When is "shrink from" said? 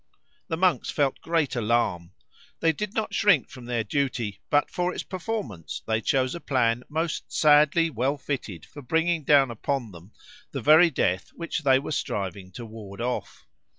3.13-3.65